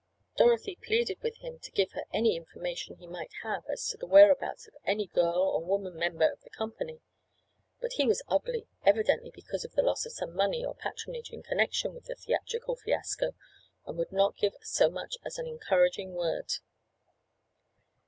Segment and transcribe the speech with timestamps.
[0.35, 4.07] Dorothy pleaded with him to give her any information he might have as to the
[4.07, 7.01] whereabouts of any girl or woman member of the company,
[7.79, 11.43] but he was ugly, evidently because of the loss of some money or patronage in
[11.43, 13.35] connection with the theatrical fiasco,
[13.85, 16.51] and would not give so much as an encouraging word.